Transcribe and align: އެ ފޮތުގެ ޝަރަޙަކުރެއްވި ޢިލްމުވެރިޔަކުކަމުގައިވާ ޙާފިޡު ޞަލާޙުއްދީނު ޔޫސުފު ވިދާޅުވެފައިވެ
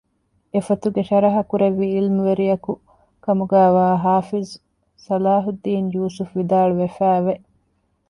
އެ 0.51 0.59
ފޮތުގެ 0.67 1.01
ޝަރަޙަކުރެއްވި 1.09 1.87
ޢިލްމުވެރިޔަކުކަމުގައިވާ 1.95 3.85
ޙާފިޡު 4.03 4.51
ޞަލާޙުއްދީނު 5.05 5.87
ޔޫސުފު 5.93 6.31
ވިދާޅުވެފައިވެ 6.39 7.33